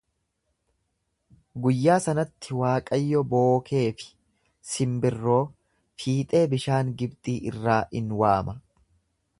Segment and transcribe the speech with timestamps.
[1.65, 4.09] Guyyaa sanatti Waaqayyo bookee fi
[4.71, 5.39] simbiroo
[6.05, 8.61] fiixee bishaan Gibxii irraa in waama.